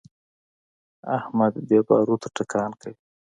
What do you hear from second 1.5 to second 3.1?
بې باروتو ټکان کوي.